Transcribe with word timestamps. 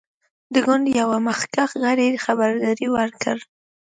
د 0.53 0.55
ګوند 0.65 0.85
یوه 0.99 1.17
مخکښ 1.27 1.71
غړي 1.83 2.07
خبرداری 2.25 2.87
ورکړ. 2.97 3.37